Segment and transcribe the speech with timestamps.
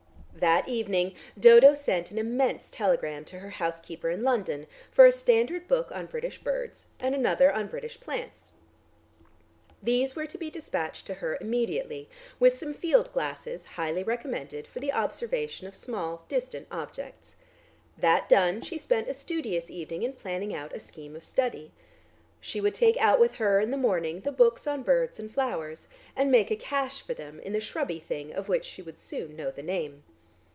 [0.33, 5.67] That evening Dodo sent an immense telegram to her housekeeper in London for a standard
[5.67, 8.51] book on British birds and another on British plants.
[9.83, 12.09] These were to be despatched to her immediately,
[12.39, 17.35] with some field glass highly recommended for the observation of small distant objects.
[17.95, 21.71] That done she spent a studious evening in planning out a scheme of study.
[22.39, 25.87] She would take out with her in the morning the books on birds and flowers,
[26.15, 29.35] and make a cache for them in the shrubby thing of which she would soon
[29.35, 30.01] know the name.